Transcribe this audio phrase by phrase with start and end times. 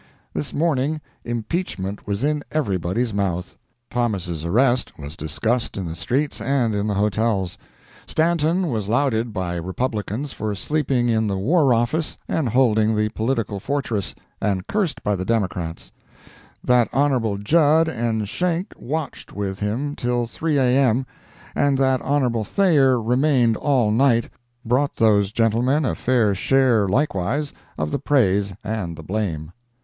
[0.33, 3.55] This morning "impeachment" was in everybody's mouth;
[3.91, 7.55] Thomas' arrest was discussed in the streets and in the hotels;
[8.07, 13.59] Stanton was lauded by Republicans for sleeping in the War Office and holding the political
[13.59, 15.91] fortress—and cursed by the Democrats;
[16.63, 17.37] that Hon.
[17.43, 20.63] Judd and Schenck watched with him till 3 A.
[20.79, 21.05] M.,
[21.53, 22.43] and that Hon.
[22.43, 24.29] Thayer remained all night,
[24.65, 29.51] brought those gentlemen a fair share likewise, of the praise and the blame.